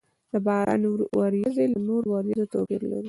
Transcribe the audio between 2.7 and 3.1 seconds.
لري.